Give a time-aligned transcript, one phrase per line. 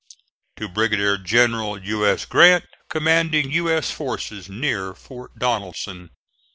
[0.55, 2.07] To Brigadier General U.
[2.07, 2.25] S.
[2.25, 3.69] Grant, Com'ding U.
[3.69, 3.91] S.
[3.91, 6.09] Forces, Near Fort Donelson.